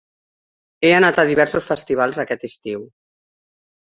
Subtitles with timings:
[0.87, 2.83] He anat a diversos festivals aquest estiu.